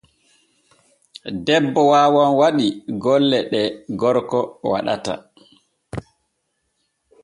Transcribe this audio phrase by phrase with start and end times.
[1.45, 2.67] Debbo waawan waɗi
[3.03, 3.63] golle ɗ e
[3.99, 5.13] gorgo waɗata.